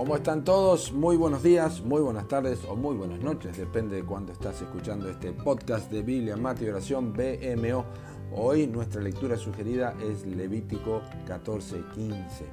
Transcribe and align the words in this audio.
¿Cómo 0.00 0.16
están 0.16 0.44
todos? 0.44 0.92
Muy 0.94 1.18
buenos 1.18 1.42
días, 1.42 1.82
muy 1.82 2.00
buenas 2.00 2.26
tardes 2.26 2.64
o 2.66 2.74
muy 2.74 2.96
buenas 2.96 3.20
noches, 3.20 3.58
depende 3.58 3.96
de 3.96 4.02
cuándo 4.02 4.32
estás 4.32 4.62
escuchando 4.62 5.10
este 5.10 5.30
podcast 5.32 5.92
de 5.92 6.00
Biblia, 6.00 6.38
Mate 6.38 6.64
y 6.64 6.68
Oración 6.68 7.12
BMO. 7.12 7.84
Hoy 8.32 8.66
nuestra 8.66 9.02
lectura 9.02 9.36
sugerida 9.36 9.94
es 10.02 10.24
Levítico 10.24 11.02
14:15. 11.26 12.46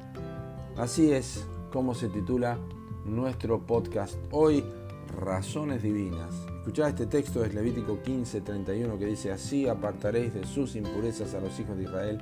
Así 0.75 1.13
es 1.13 1.47
como 1.71 1.95
se 1.95 2.09
titula 2.09 2.59
nuestro 3.05 3.65
podcast 3.65 4.15
hoy, 4.31 4.61
Razones 5.17 5.81
Divinas. 5.81 6.35
Escuchad 6.57 6.89
este 6.89 7.05
texto 7.05 7.45
es 7.45 7.53
Levítico 7.53 8.03
15:31 8.03 8.99
que 8.99 9.05
dice, 9.05 9.31
así 9.31 9.69
apartaréis 9.69 10.33
de 10.33 10.45
sus 10.45 10.75
impurezas 10.75 11.33
a 11.33 11.39
los 11.39 11.57
hijos 11.61 11.77
de 11.77 11.83
Israel 11.83 12.21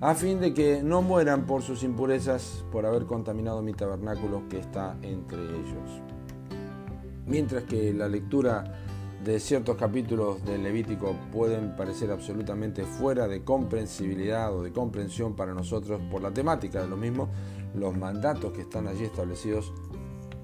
a 0.00 0.14
fin 0.14 0.40
de 0.40 0.52
que 0.52 0.82
no 0.82 1.00
mueran 1.00 1.46
por 1.46 1.62
sus 1.62 1.82
impurezas 1.82 2.64
por 2.70 2.84
haber 2.84 3.06
contaminado 3.06 3.62
mi 3.62 3.72
tabernáculo 3.72 4.48
que 4.48 4.58
está 4.58 4.96
entre 5.02 5.42
ellos. 5.42 6.02
Mientras 7.26 7.64
que 7.64 7.94
la 7.94 8.06
lectura 8.06 8.82
de 9.24 9.40
ciertos 9.40 9.76
capítulos 9.76 10.44
del 10.44 10.62
Levítico 10.62 11.16
pueden 11.32 11.74
parecer 11.74 12.10
absolutamente 12.10 12.84
fuera 12.84 13.26
de 13.26 13.42
comprensibilidad 13.42 14.54
o 14.54 14.62
de 14.62 14.70
comprensión 14.70 15.34
para 15.34 15.54
nosotros 15.54 16.00
por 16.10 16.20
la 16.22 16.30
temática 16.30 16.82
de 16.82 16.88
lo 16.88 16.96
mismo, 16.96 17.28
los 17.74 17.96
mandatos 17.96 18.52
que 18.52 18.62
están 18.62 18.86
allí 18.86 19.04
establecidos 19.04 19.72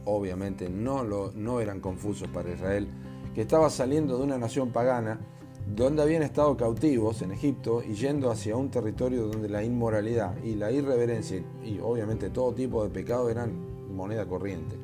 obviamente 0.05 0.69
no, 0.69 1.05
lo, 1.05 1.31
no 1.35 1.61
eran 1.61 1.81
confusos 1.81 2.29
para 2.29 2.51
Israel, 2.51 2.89
que 3.35 3.43
estaba 3.43 3.71
saliendo 3.71 4.17
de 4.17 4.25
una 4.25 4.39
nación 4.39 4.71
pagana 4.71 5.21
donde 5.67 6.03
habían 6.03 6.23
estado 6.23 6.57
cautivos 6.57 7.23
en 7.23 7.33
Egipto 7.33 7.83
y 7.83 7.95
yendo 7.95 8.31
hacia 8.31 8.57
un 8.57 8.71
territorio 8.71 9.27
donde 9.27 9.49
la 9.49 9.63
inmoralidad 9.63 10.37
y 10.43 10.55
la 10.55 10.71
irreverencia 10.71 11.43
y 11.65 11.79
obviamente 11.81 12.31
todo 12.31 12.53
tipo 12.53 12.83
de 12.85 12.91
pecado 12.91 13.31
eran 13.31 13.73
moneda 13.95 14.27
corriente. 14.27 14.77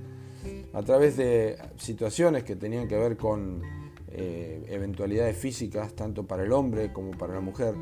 A 0.72 0.82
través 0.82 1.16
de 1.16 1.58
situaciones 1.76 2.44
que 2.44 2.56
tenían 2.56 2.88
que 2.88 2.96
ver 2.96 3.16
con 3.16 3.62
eh, 4.10 4.64
eventualidades 4.68 5.36
físicas, 5.36 5.94
tanto 5.94 6.26
para 6.26 6.44
el 6.44 6.52
hombre 6.52 6.92
como 6.92 7.10
para 7.12 7.34
la 7.34 7.40
mujer, 7.40 7.74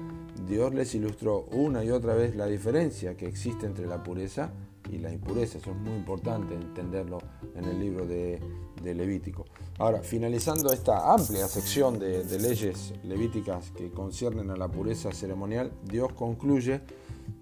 Dios 0.47 0.75
les 0.75 0.95
ilustró 0.95 1.47
una 1.53 1.85
y 1.85 1.91
otra 1.91 2.15
vez 2.15 2.37
la 2.37 2.47
diferencia 2.47 3.17
que 3.17 3.27
existe 3.27 3.67
entre 3.67 3.87
la 3.87 4.03
pureza 4.03 4.53
y 4.91 4.99
la 4.99 5.13
impureza. 5.13 5.59
Eso 5.59 5.71
es 5.71 5.77
muy 5.77 5.95
importante 5.95 6.55
entenderlo 6.55 7.19
en 7.55 7.65
el 7.65 7.79
libro 7.79 8.07
de, 8.07 8.41
Levítico. 8.83 9.45
Ahora, 9.79 10.01
finalizando 10.01 10.73
esta 10.73 11.13
amplia 11.13 11.47
sección 11.49 11.99
de, 11.99 12.25
leyes 12.39 12.95
levíticas 13.05 13.71
que 13.73 13.91
conciernen 13.91 14.51
a 14.51 14.57
la 14.57 14.69
pureza 14.69 15.13
ceremonial, 15.13 15.71
Dios 15.85 16.15
concluye 16.15 16.81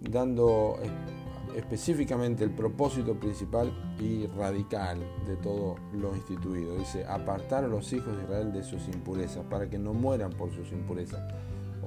dando 0.00 0.76
específicamente 1.54 2.42
el 2.42 2.50
propósito 2.50 3.14
principal 3.14 3.72
y 4.00 4.26
radical 4.26 4.98
de 5.28 5.36
todo 5.36 5.76
lo 5.92 6.12
instituido. 6.16 6.76
Dice, 6.76 7.04
apartar 7.04 7.64
a 7.64 7.68
los 7.68 7.92
hijos 7.92 8.16
de 8.16 8.24
Israel 8.24 8.52
de 8.52 8.64
sus 8.64 8.88
impurezas, 8.88 9.44
para 9.44 9.70
que 9.70 9.78
no 9.78 9.94
mueran 9.94 10.32
por 10.32 10.52
sus 10.52 10.72
impurezas. 10.72 11.22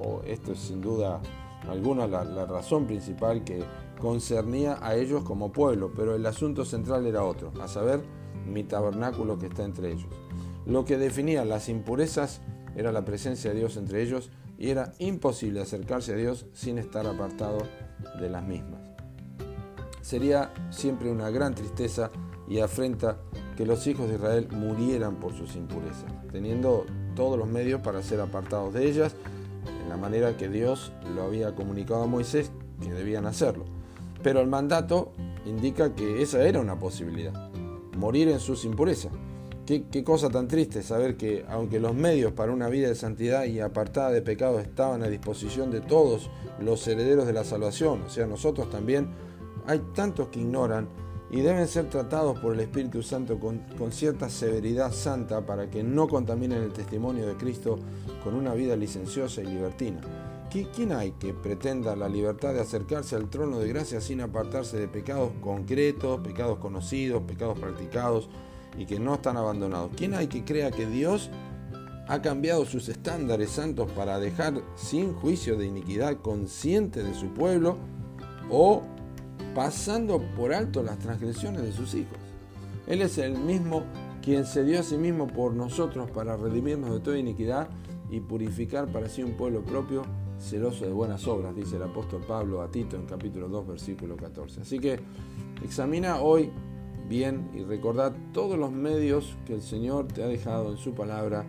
O 0.00 0.22
esto 0.24 0.52
es 0.52 0.60
sin 0.60 0.80
duda 0.80 1.20
alguna 1.68 2.06
la 2.06 2.46
razón 2.46 2.86
principal 2.86 3.44
que 3.44 3.62
concernía 4.00 4.78
a 4.80 4.94
ellos 4.94 5.24
como 5.24 5.52
pueblo, 5.52 5.92
pero 5.94 6.14
el 6.14 6.24
asunto 6.24 6.64
central 6.64 7.04
era 7.04 7.22
otro, 7.22 7.52
a 7.60 7.68
saber, 7.68 8.02
mi 8.46 8.64
tabernáculo 8.64 9.38
que 9.38 9.46
está 9.46 9.64
entre 9.64 9.92
ellos. 9.92 10.08
Lo 10.68 10.84
que 10.84 10.98
definía 10.98 11.46
las 11.46 11.70
impurezas 11.70 12.42
era 12.76 12.92
la 12.92 13.06
presencia 13.06 13.50
de 13.50 13.56
Dios 13.56 13.78
entre 13.78 14.02
ellos 14.02 14.30
y 14.58 14.68
era 14.68 14.92
imposible 14.98 15.62
acercarse 15.62 16.12
a 16.12 16.16
Dios 16.16 16.44
sin 16.52 16.76
estar 16.76 17.06
apartado 17.06 17.58
de 18.20 18.28
las 18.28 18.44
mismas. 18.44 18.82
Sería 20.02 20.52
siempre 20.68 21.10
una 21.10 21.30
gran 21.30 21.54
tristeza 21.54 22.10
y 22.46 22.60
afrenta 22.60 23.16
que 23.56 23.64
los 23.64 23.86
hijos 23.86 24.08
de 24.08 24.16
Israel 24.16 24.48
murieran 24.50 25.16
por 25.16 25.32
sus 25.32 25.56
impurezas, 25.56 26.04
teniendo 26.30 26.84
todos 27.16 27.38
los 27.38 27.48
medios 27.48 27.80
para 27.80 28.02
ser 28.02 28.20
apartados 28.20 28.74
de 28.74 28.88
ellas, 28.88 29.14
en 29.82 29.88
la 29.88 29.96
manera 29.96 30.36
que 30.36 30.50
Dios 30.50 30.92
lo 31.14 31.22
había 31.22 31.54
comunicado 31.54 32.02
a 32.02 32.06
Moisés 32.06 32.52
que 32.82 32.92
debían 32.92 33.24
hacerlo. 33.24 33.64
Pero 34.22 34.40
el 34.40 34.48
mandato 34.48 35.12
indica 35.46 35.94
que 35.94 36.20
esa 36.20 36.46
era 36.46 36.60
una 36.60 36.78
posibilidad, 36.78 37.50
morir 37.96 38.28
en 38.28 38.40
sus 38.40 38.66
impurezas. 38.66 39.12
Qué, 39.68 40.02
cosa 40.02 40.30
tan 40.30 40.48
triste 40.48 40.82
saber 40.82 41.18
que 41.18 41.44
aunque 41.46 41.78
los 41.78 41.94
medios 41.94 42.32
para 42.32 42.52
una 42.52 42.70
vida 42.70 42.88
de 42.88 42.94
santidad 42.94 43.44
y 43.44 43.60
apartada 43.60 44.10
de 44.10 44.22
pecado 44.22 44.60
estaban 44.60 45.02
a 45.02 45.08
disposición 45.08 45.70
de 45.70 45.82
todos 45.82 46.30
los 46.58 46.88
herederos 46.88 47.26
de 47.26 47.34
la 47.34 47.44
salvación, 47.44 48.00
o 48.06 48.08
sea, 48.08 48.26
nosotros 48.26 48.70
también, 48.70 49.10
hay 49.66 49.80
tantos 49.94 50.28
que 50.28 50.40
ignoran 50.40 50.88
y 51.30 51.42
deben 51.42 51.68
ser 51.68 51.90
tratados 51.90 52.38
por 52.38 52.54
el 52.54 52.60
Espíritu 52.60 53.02
Santo 53.02 53.38
con, 53.38 53.58
con, 53.76 53.92
cierta 53.92 54.30
severidad 54.30 54.90
santa 54.90 55.44
para 55.44 55.68
que 55.68 55.82
no 55.82 56.08
contaminen 56.08 56.62
el 56.62 56.72
testimonio 56.72 57.26
de 57.26 57.36
Cristo 57.36 57.78
con 58.24 58.36
una 58.36 58.54
vida 58.54 58.74
licenciosa 58.74 59.42
y 59.42 59.48
libertina. 59.48 60.00
¿Quién 60.50 60.92
hay 60.92 61.12
que 61.12 61.34
pretenda 61.34 61.94
la 61.94 62.08
libertad 62.08 62.54
de 62.54 62.62
acercarse 62.62 63.16
al 63.16 63.28
trono 63.28 63.58
de 63.58 63.68
gracia 63.68 64.00
sin 64.00 64.22
apartarse 64.22 64.78
de 64.78 64.88
pecados 64.88 65.30
concretos, 65.42 66.20
pecados 66.20 66.56
conocidos, 66.56 67.22
pecados 67.24 67.58
practicados 67.58 68.30
y 68.76 68.86
que 68.86 68.98
no 68.98 69.14
están 69.14 69.36
abandonados? 69.36 69.90
¿Quién 69.96 70.14
hay 70.14 70.26
que 70.26 70.44
crea 70.44 70.70
que 70.70 70.86
Dios 70.86 71.30
ha 72.06 72.22
cambiado 72.22 72.64
sus 72.64 72.88
estándares 72.88 73.50
santos 73.50 73.90
para 73.92 74.18
dejar 74.18 74.54
sin 74.76 75.14
juicio 75.14 75.56
de 75.56 75.66
iniquidad 75.66 76.16
consciente 76.18 77.02
de 77.02 77.14
su 77.14 77.28
pueblo 77.28 77.76
o 78.50 78.82
pasando 79.54 80.20
por 80.36 80.52
alto 80.52 80.82
las 80.82 80.98
transgresiones 80.98 81.62
de 81.62 81.72
sus 81.72 81.94
hijos? 81.94 82.18
Él 82.86 83.02
es 83.02 83.18
el 83.18 83.38
mismo 83.38 83.82
quien 84.22 84.44
se 84.44 84.64
dio 84.64 84.80
a 84.80 84.82
sí 84.82 84.96
mismo 84.96 85.26
por 85.26 85.54
nosotros 85.54 86.10
para 86.10 86.36
redimirnos 86.36 86.92
de 86.92 87.00
toda 87.00 87.18
iniquidad 87.18 87.68
y 88.10 88.20
purificar 88.20 88.90
para 88.90 89.08
sí 89.08 89.22
un 89.22 89.32
pueblo 89.32 89.62
propio 89.62 90.02
celoso 90.38 90.84
de 90.84 90.92
buenas 90.92 91.26
obras, 91.26 91.54
dice 91.54 91.76
el 91.76 91.82
apóstol 91.82 92.22
Pablo 92.26 92.62
a 92.62 92.70
Tito 92.70 92.96
en 92.96 93.06
capítulo 93.06 93.48
2, 93.48 93.66
versículo 93.66 94.16
14. 94.16 94.62
Así 94.62 94.78
que 94.78 95.00
examina 95.62 96.20
hoy 96.20 96.50
bien 97.08 97.50
y 97.54 97.62
recordad 97.62 98.14
todos 98.32 98.58
los 98.58 98.70
medios 98.70 99.36
que 99.46 99.54
el 99.54 99.62
Señor 99.62 100.08
te 100.08 100.22
ha 100.22 100.26
dejado 100.26 100.70
en 100.70 100.76
su 100.76 100.94
palabra 100.94 101.44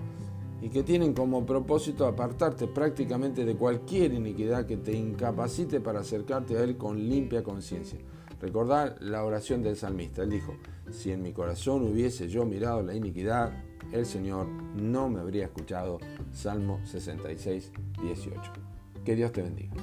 y 0.62 0.70
que 0.70 0.84
tienen 0.84 1.14
como 1.14 1.46
propósito 1.46 2.06
apartarte 2.06 2.68
prácticamente 2.68 3.46
de 3.46 3.56
cualquier 3.56 4.14
iniquidad 4.14 4.66
que 4.66 4.78
te 4.78 4.94
incapacite 4.94 5.80
para 5.80 6.02
acercarte 6.02 6.58
a 6.58 6.64
Él 6.64 6.78
con 6.78 6.98
limpia 6.98 7.44
conciencia. 7.44 8.00
Recordad 8.42 8.98
la 9.00 9.24
oración 9.24 9.62
del 9.62 9.76
salmista. 9.76 10.24
Él 10.24 10.30
dijo, 10.30 10.56
si 10.92 11.12
en 11.12 11.22
mi 11.22 11.34
corazón 11.34 11.84
hubiese 11.84 12.30
yo 12.30 12.46
mirado 12.46 12.82
la 12.82 12.96
iniquidad, 12.96 13.52
el 13.92 14.06
Señor 14.06 14.48
no 14.48 15.10
me 15.10 15.20
habría 15.20 15.46
escuchado. 15.46 16.00
Salmo 16.32 16.80
66, 16.86 17.72
18. 18.02 18.42
Que 19.04 19.16
Dios 19.16 19.32
te 19.32 19.42
bendiga. 19.42 19.76